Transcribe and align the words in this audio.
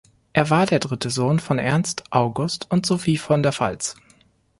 Er 0.33 0.49
war 0.49 0.65
der 0.65 0.79
dritte 0.79 1.11
Sohn 1.11 1.39
von 1.39 1.59
Ernst 1.59 2.05
August 2.09 2.65
und 2.71 2.87
Sophie 2.87 3.17
von 3.19 3.43
der 3.43 3.53
Pfalz. 3.53 3.95